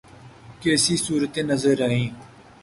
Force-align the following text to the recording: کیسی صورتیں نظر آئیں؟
کیسی 0.61 0.95
صورتیں 1.05 1.45
نظر 1.51 1.77
آئیں؟ 1.87 2.09